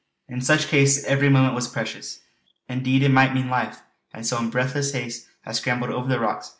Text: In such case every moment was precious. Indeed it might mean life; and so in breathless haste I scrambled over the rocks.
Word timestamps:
In 0.27 0.41
such 0.41 0.65
case 0.69 1.03
every 1.03 1.29
moment 1.29 1.53
was 1.53 1.67
precious. 1.67 2.21
Indeed 2.67 3.03
it 3.03 3.11
might 3.11 3.35
mean 3.35 3.49
life; 3.51 3.83
and 4.11 4.25
so 4.25 4.39
in 4.39 4.49
breathless 4.49 4.93
haste 4.93 5.27
I 5.45 5.51
scrambled 5.51 5.91
over 5.91 6.09
the 6.09 6.19
rocks. 6.19 6.49